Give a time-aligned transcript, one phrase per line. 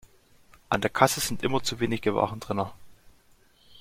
[0.67, 2.73] An der Kasse sind immer zu wenige Warentrenner.